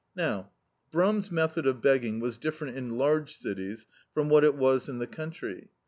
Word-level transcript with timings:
Now, 0.15 0.49
Brum's 0.89 1.31
method 1.31 1.67
of 1.67 1.79
begging 1.79 2.19
was 2.19 2.35
dif 2.39 2.57
ferent 2.57 2.73
in 2.73 2.97
large 2.97 3.35
cities 3.37 3.85
from 4.15 4.29
what 4.29 4.43
it 4.43 4.55
was 4.55 4.89
in 4.89 4.97
the 4.97 5.05
country. 5.05 5.69